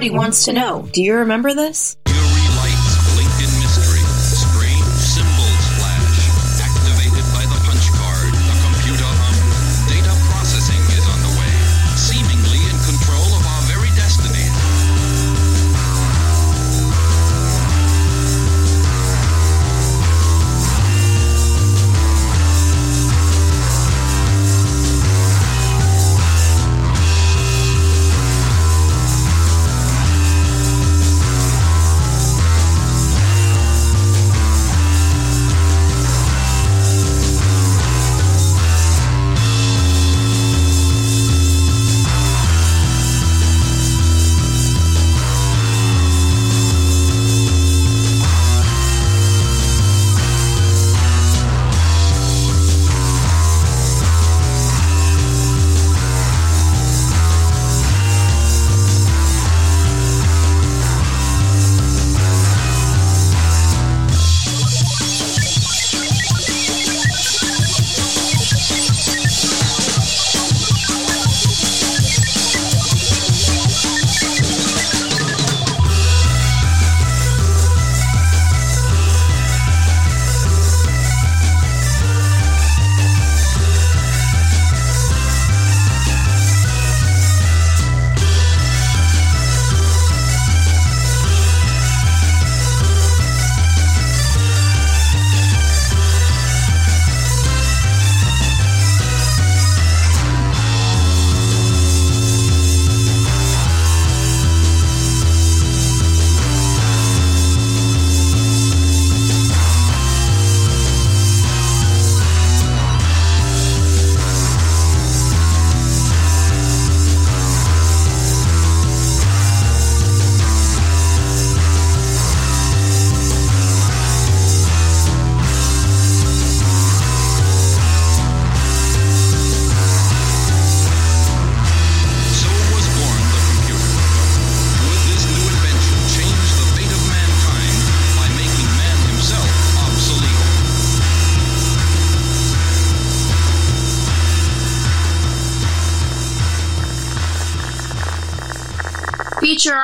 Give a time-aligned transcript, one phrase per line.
[0.00, 1.96] Music wants to know Do you remember this?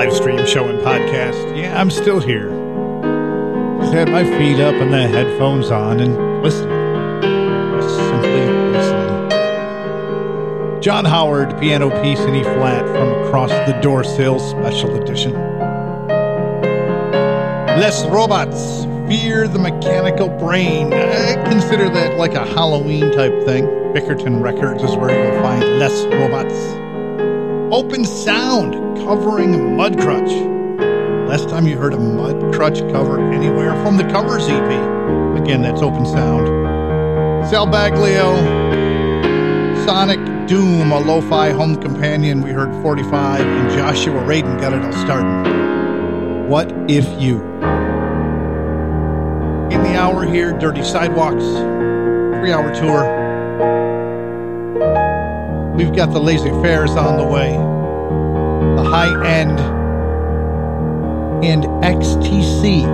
[0.00, 1.54] Live stream show and podcast.
[1.54, 2.48] Yeah, I'm still here.
[3.80, 6.70] Just had my feet up and the headphones on and listening.
[7.82, 9.28] Just simply listening.
[10.80, 15.34] John Howard, piano piece in E flat from Across the Door Sill Special Edition.
[17.78, 20.94] Les Robots, Fear the Mechanical Brain.
[20.94, 23.66] I consider that like a Halloween type thing.
[23.92, 26.56] Bickerton Records is where you'll find Les Robots.
[27.70, 28.79] Open Sound
[29.10, 31.28] covering Mudcrutch.
[31.28, 34.70] Last time you heard a Mudcrutch cover anywhere from the Covers EP.
[35.36, 36.46] Again, that's Open Sound.
[37.50, 38.36] Sal Baglio,
[39.84, 42.40] Sonic Doom, a lo fi home companion.
[42.40, 46.46] We heard 45, and Joshua Radin got it all started.
[46.48, 47.42] What if you?
[49.72, 51.42] In the hour here, Dirty Sidewalks,
[52.38, 53.18] three hour tour.
[55.74, 57.56] We've got the Lazy Fairs on the way,
[58.76, 59.58] the high end,
[61.44, 62.84] and XTC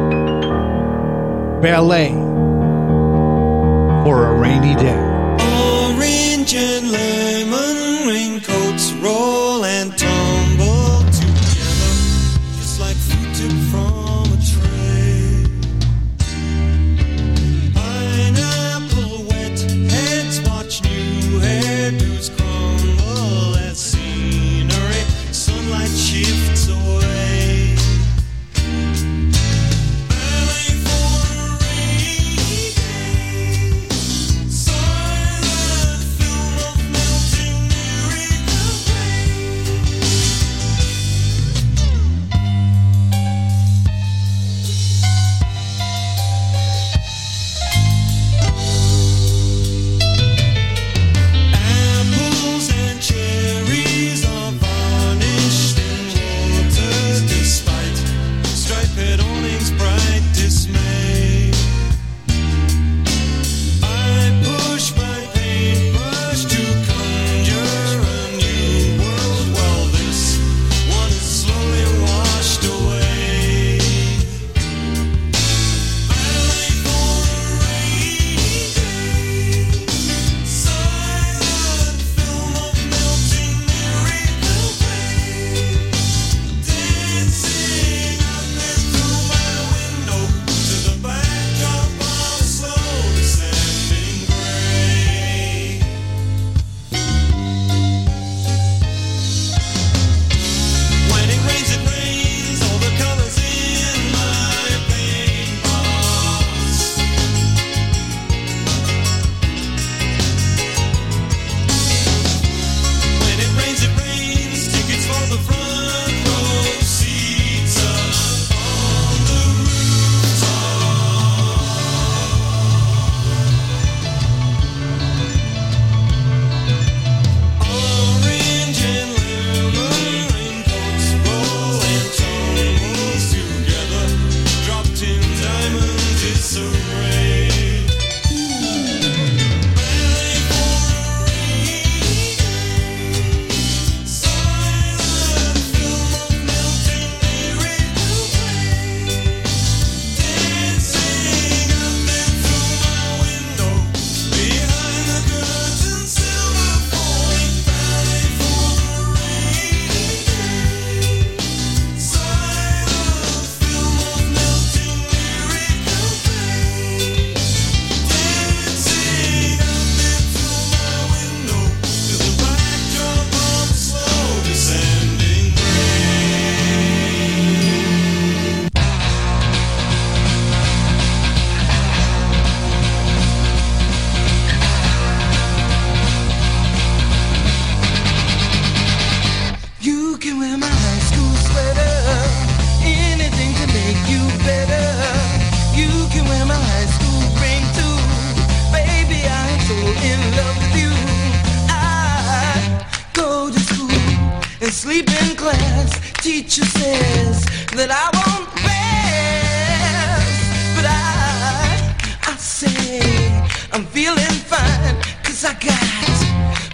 [1.60, 2.12] ballet
[4.04, 5.05] for a rainy day.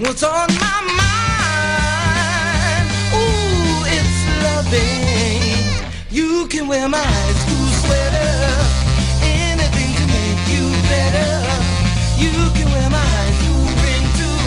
[0.02, 2.86] What's on my mind.
[3.14, 5.42] Ooh, it's loving.
[6.10, 8.34] You can wear my school sweater,
[9.22, 11.32] anything to make you better.
[12.18, 14.40] You can wear my high school ring too,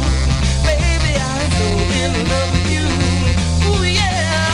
[0.68, 1.12] baby.
[1.32, 1.68] I'm so
[2.02, 2.88] in love with you.
[3.70, 4.52] Ooh yeah,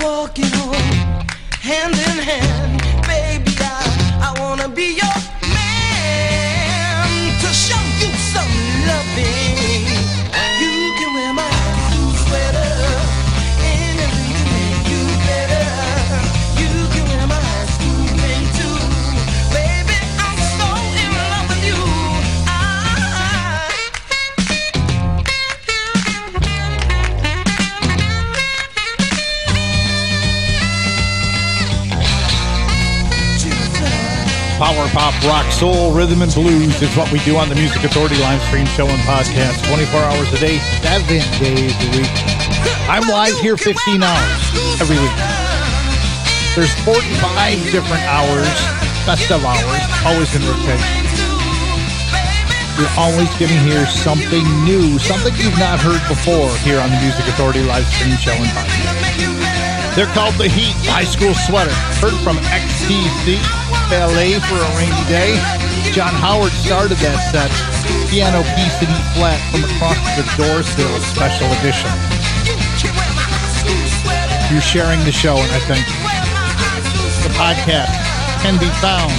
[0.00, 1.26] walking home
[1.60, 2.74] hand in hand,
[3.10, 3.52] baby.
[3.60, 3.64] I
[4.22, 5.15] I wanna be your
[34.56, 38.16] Power pop, rock, soul, rhythm, and blues is what we do on the Music Authority
[38.24, 41.04] live stream show and podcast 24 hours a day, 7
[41.36, 42.08] days a week.
[42.88, 44.40] I'm live here 15 hours
[44.80, 45.12] every week.
[46.56, 48.48] There's 45 different hours,
[49.04, 51.04] best of hours, always in rotation.
[52.80, 57.00] You're always going to hear something new, something you've not heard before here on the
[57.04, 59.36] Music Authority live stream show and podcast.
[59.96, 61.72] They're called The Heat High School Sweater.
[62.00, 63.40] Heard from XTC,
[63.88, 65.38] Ballet for a Rainy Day.
[65.94, 67.50] John Howard started that set.
[68.10, 71.90] Piano piece in E flat from across the door sill special edition.
[74.50, 75.86] You're sharing the show, and I think.
[77.22, 77.94] The podcast
[78.42, 79.14] can be found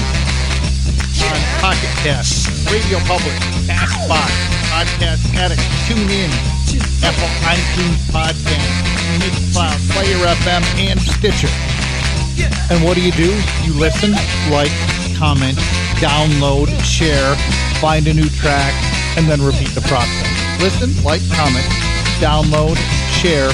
[1.32, 3.36] on Pocket Cast, Radio Public,
[3.68, 4.32] Castbox,
[4.68, 6.32] Podcast Addict, TuneIn,
[7.04, 8.72] Apple iTunes Podcast,
[9.20, 11.52] Mixcloud, Player FM, and Stitcher.
[12.70, 13.32] And what do you do?
[13.64, 14.12] You listen,
[14.52, 14.72] like,
[15.16, 15.58] comment,
[16.04, 17.36] download, share,
[17.80, 18.74] find a new track,
[19.18, 20.28] and then repeat the process.
[20.62, 21.66] Listen, like, comment,
[22.20, 22.76] download,
[23.14, 23.50] share,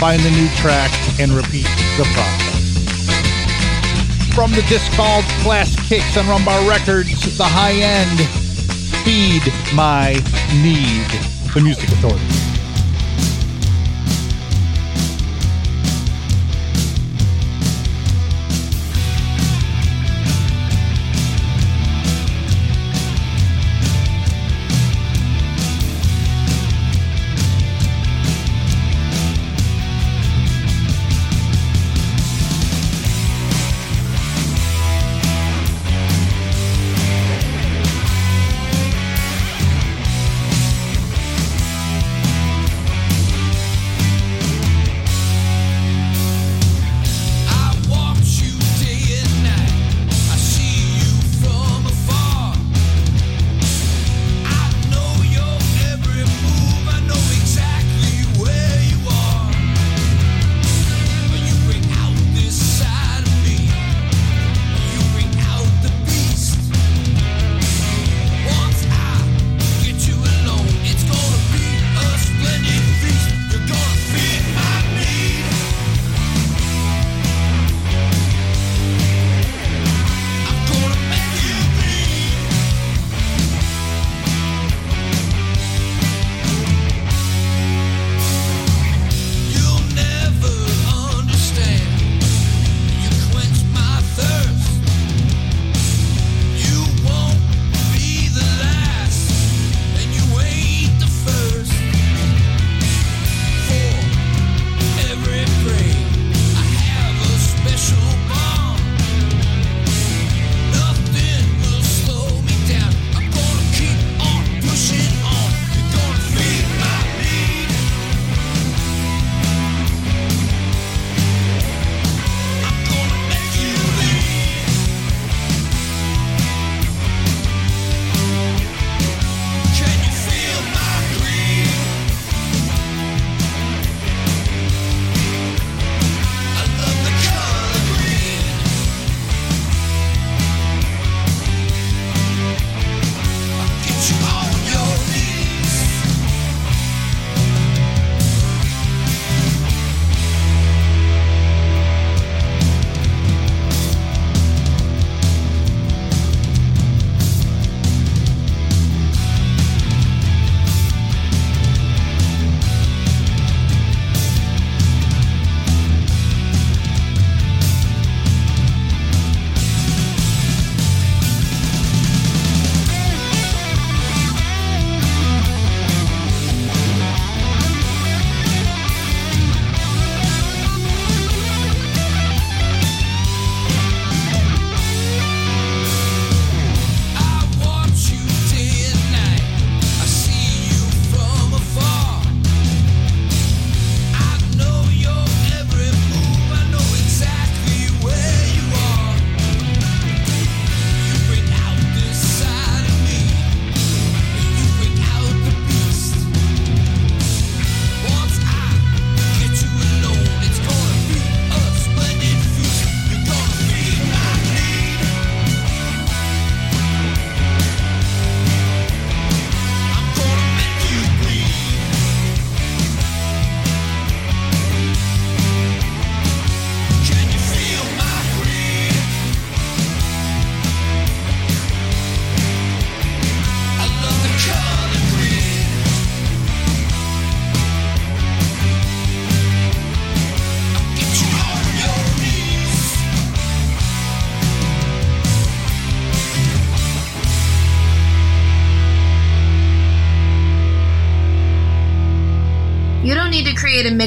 [0.00, 2.56] find the new track, and repeat the process.
[4.34, 8.18] From the disc called Class Kicks on Rumbar Records, the high end,
[9.04, 9.42] Feed
[9.74, 10.14] My
[10.60, 11.06] Need,
[11.54, 12.55] the Music Authority.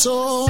[0.00, 0.49] soul.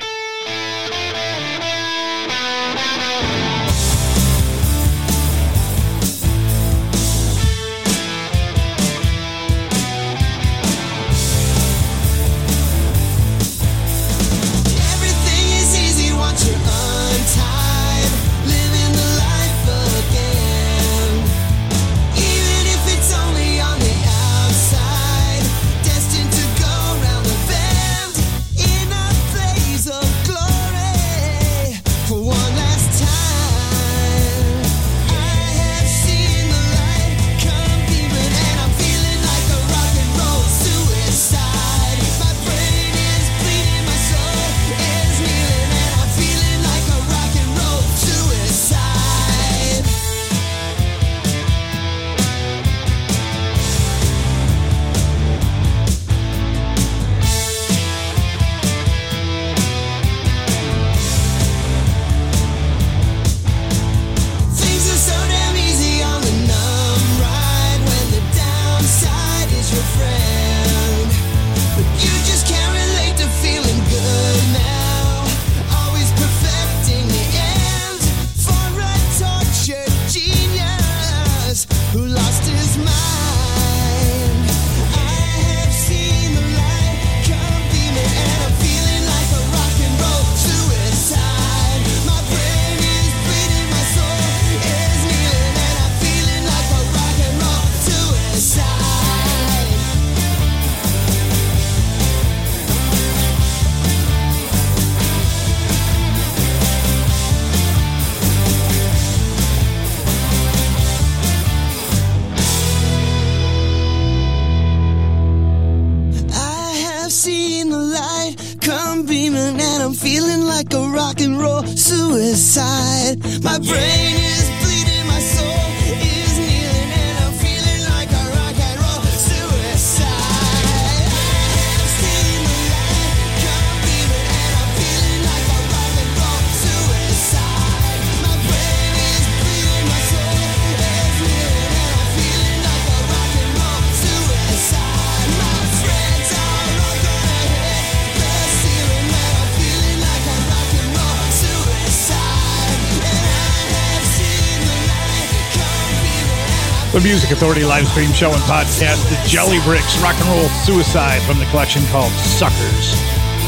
[157.01, 161.19] The Music Authority live stream show and podcast, The Jelly Bricks Rock and Roll Suicide
[161.23, 162.93] from the collection called Suckers.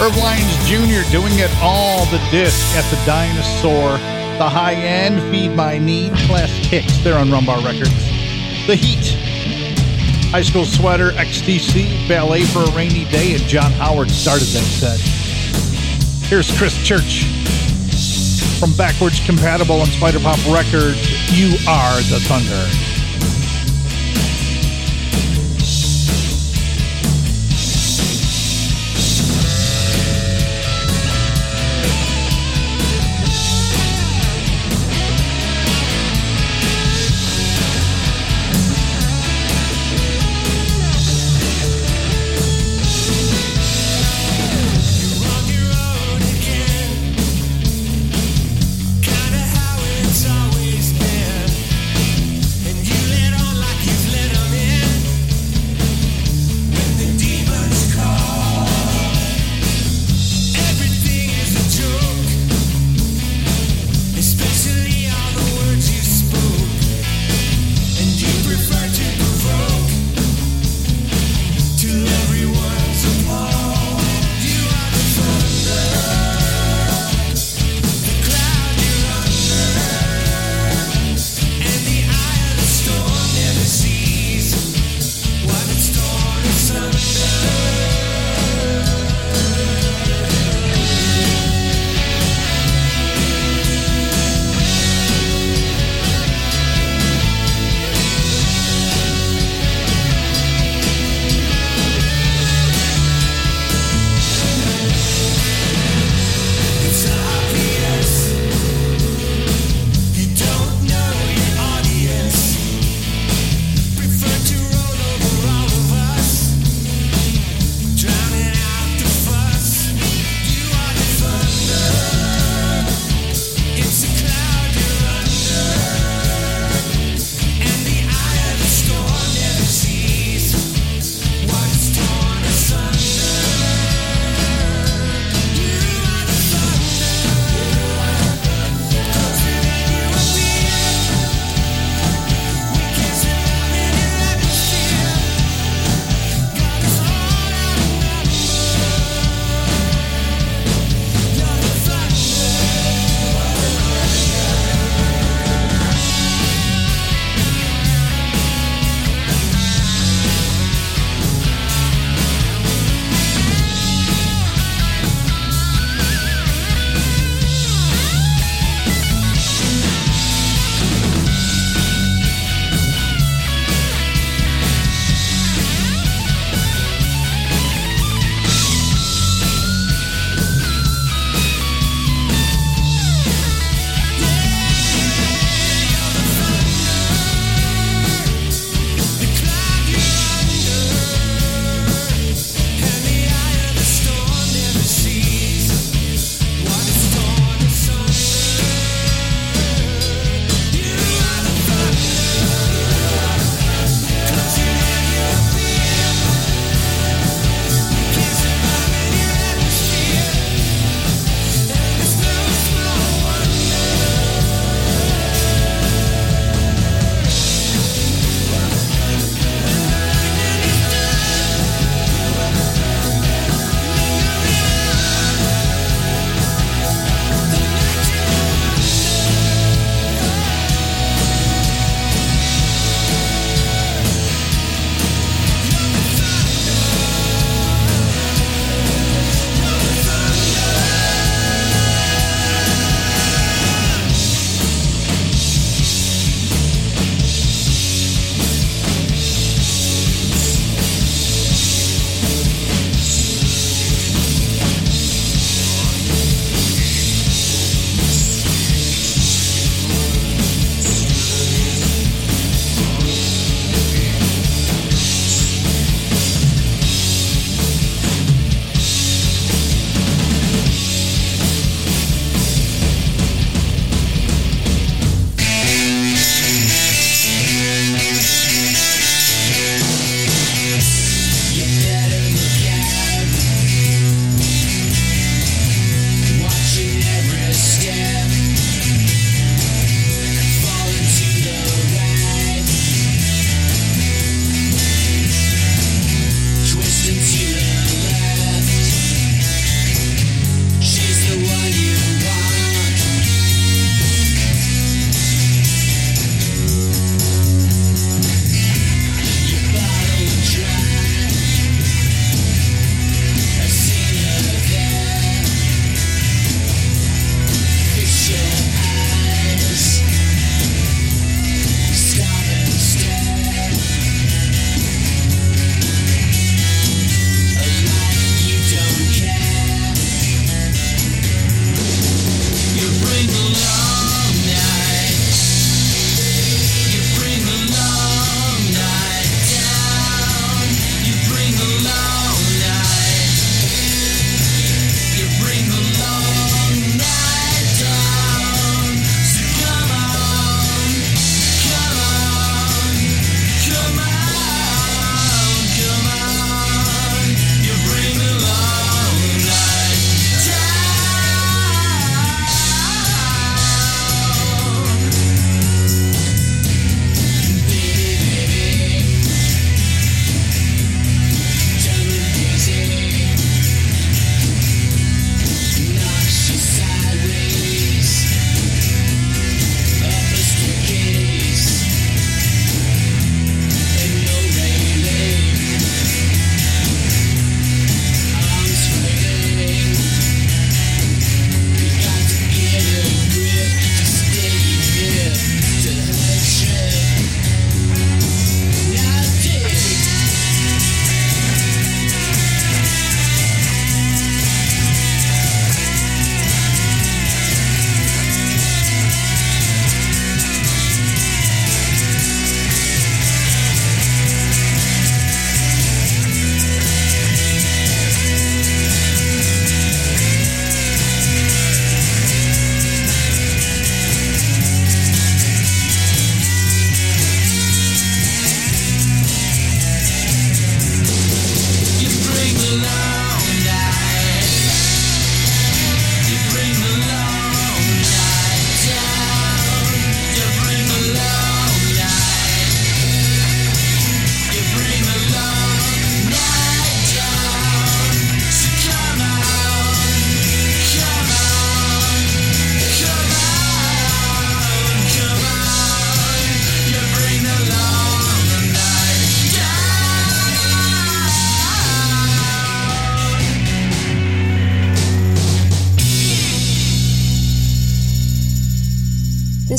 [0.02, 1.08] Irv Lyons Jr.
[1.12, 4.00] doing it all the disc at the Dinosaur.
[4.40, 7.94] The high end Feed My Need class Kicks, they're on Rumbar Records.
[8.66, 9.14] The Heat.
[10.32, 15.00] High School Sweater, XTC, Ballet for a Rainy Day, and John Howard started that set.
[16.28, 17.26] Here's Chris Church
[18.60, 20.98] from Backwards Compatible and SpyderPop Records.
[21.38, 22.83] You are the Thunder.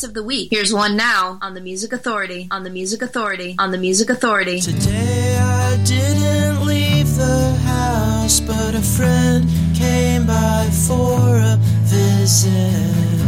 [0.00, 0.48] artist of the week.
[0.50, 4.60] Here's one now on the Music Authority, on the Music Authority, on the Music Authority.
[4.60, 9.46] Today I didn't leave the house, but a friend
[9.76, 13.20] came by for a visit.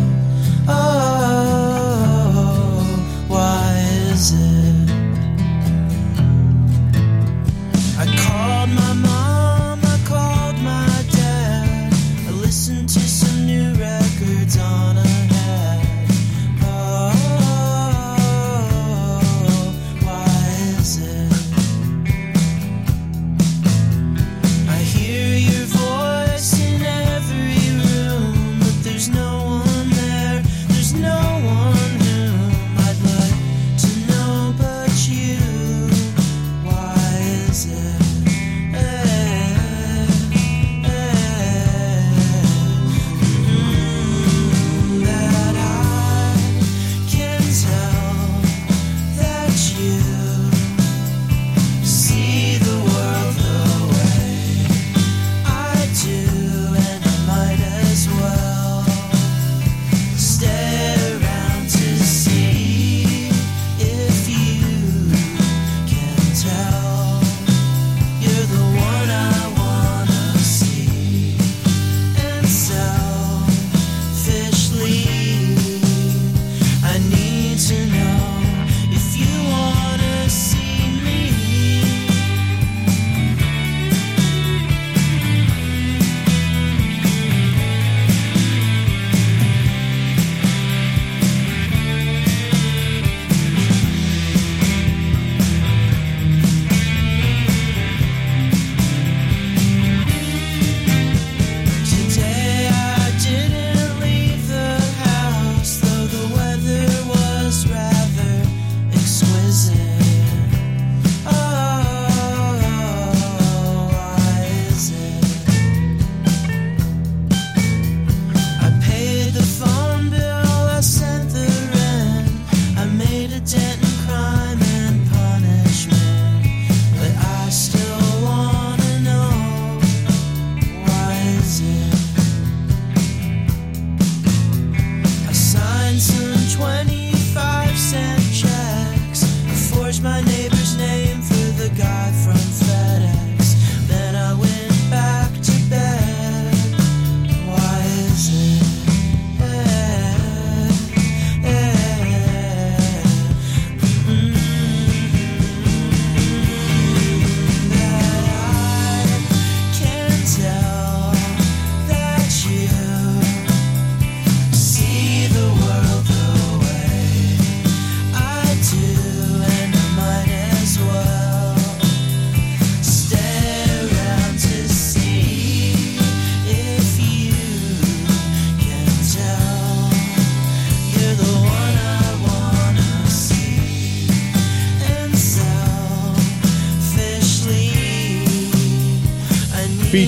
[0.68, 0.74] Oh,
[3.28, 3.74] why
[4.10, 4.61] is it?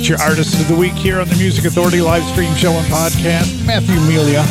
[0.05, 3.65] feature artist of the week here on the Music Authority live stream show and podcast,
[3.65, 4.45] Matthew Milia.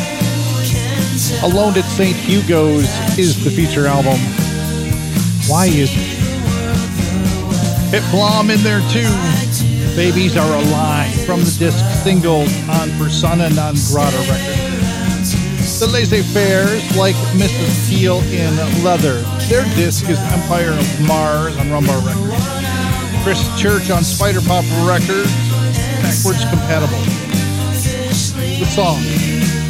[1.44, 2.16] Alone at St.
[2.16, 4.18] Hugo's is the feature album.
[5.46, 6.10] Why is it?
[7.94, 9.06] Hit Blom in there too.
[9.94, 15.78] Babies Are Alive from the disc single on Persona Non Grata Records.
[15.78, 17.88] The Laissez Faires, like Mrs.
[17.88, 19.22] Peel in Leather.
[19.46, 23.22] Their disc is Empire of Mars on Rumbar Records.
[23.22, 25.43] Chris Church on SpyderPop Records
[26.04, 27.00] backwards compatible.
[28.60, 29.00] The song,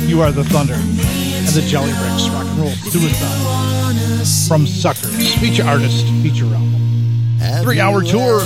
[0.08, 5.64] You Are the Thunder, and the Jelly Bricks Rock and Roll Suicide from Suckers, feature
[5.64, 6.80] artist, feature album.
[7.62, 8.40] Three hour tour.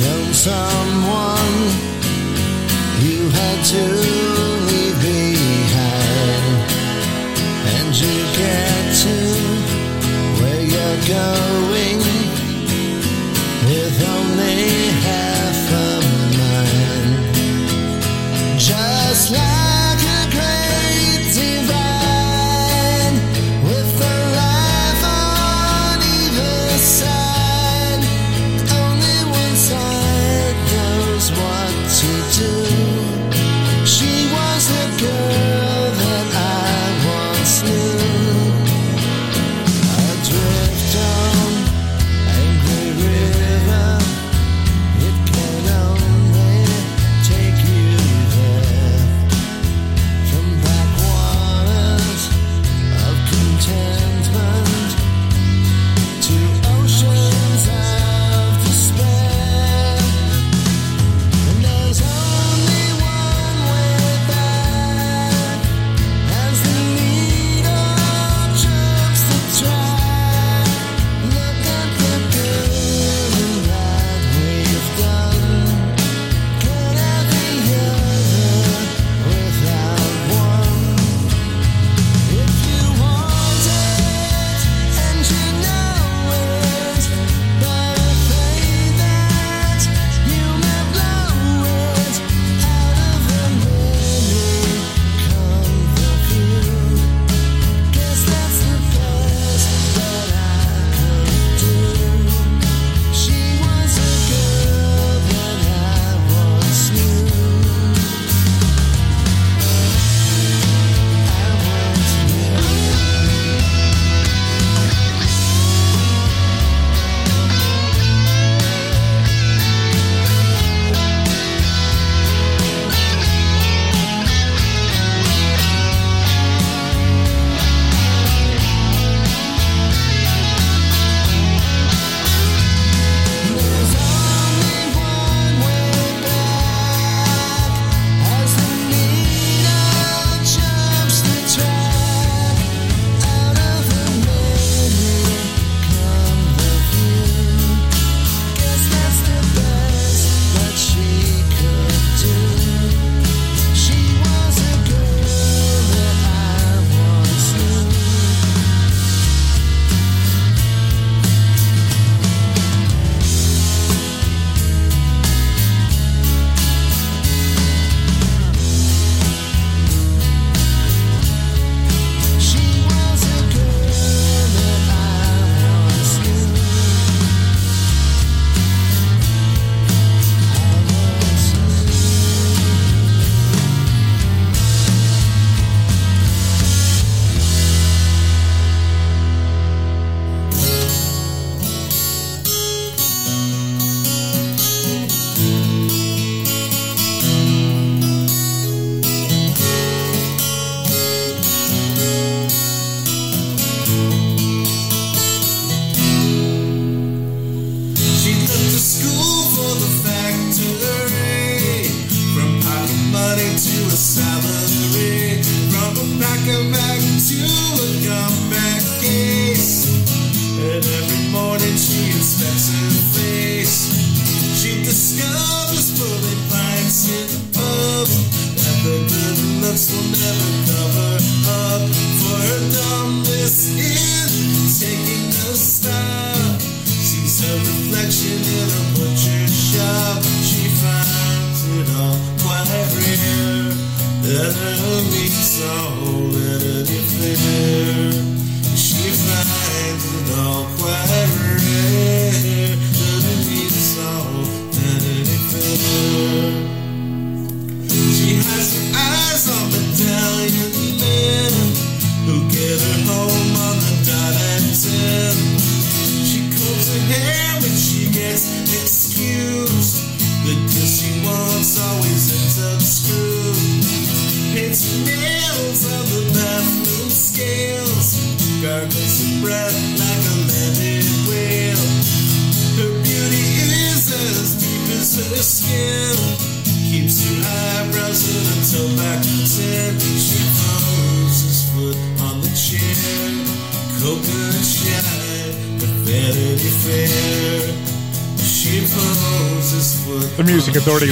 [0.00, 1.54] Know someone
[3.00, 3.82] you had to
[4.66, 6.54] leave behind,
[7.76, 9.16] and you get to
[10.42, 11.98] where you're going
[13.66, 15.33] with only half.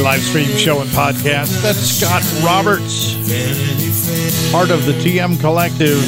[0.02, 1.62] Live stream show and podcast.
[1.62, 3.14] That's Scott Roberts,
[4.50, 6.02] part of the TM Collective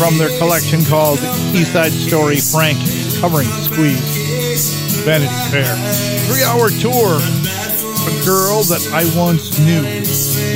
[0.00, 1.18] from their collection called
[1.52, 2.78] East Side Story Frank
[3.20, 5.04] covering Squeeze.
[5.04, 5.76] Vanity Fair.
[6.32, 7.20] Three hour tour.
[8.08, 9.82] A girl that I once knew.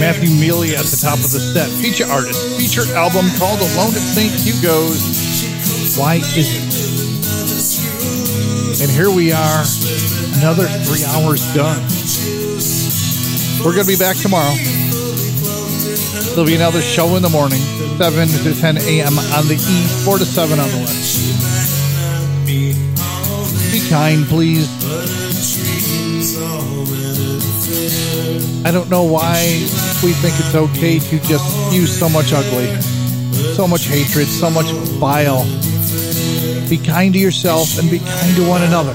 [0.00, 1.68] Matthew Milia at the top of the set.
[1.84, 2.40] Feature artist.
[2.56, 4.32] Feature album called Alone at St.
[4.32, 5.98] Hugo's.
[5.98, 6.64] Why is it?
[8.80, 9.64] And here we are.
[10.40, 11.91] Another three hours done.
[13.64, 14.54] We're going to be back tomorrow.
[16.34, 17.60] There'll be another show in the morning,
[17.96, 19.18] 7 to 10 a.m.
[19.18, 21.22] on the east, 4 to 7 on the west.
[23.70, 24.68] Be kind, please.
[28.64, 29.34] I don't know why
[30.02, 32.66] we think it's okay to just use so much ugly,
[33.54, 34.66] so much hatred, so much
[34.98, 35.44] vile.
[36.68, 38.94] Be kind to yourself and be kind to one another.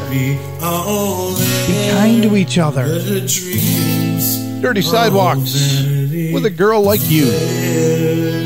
[1.68, 2.86] Be kind to each other.
[4.62, 5.54] Dirty sidewalks
[6.34, 8.37] with a girl like you.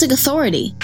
[0.00, 0.74] Music Authority.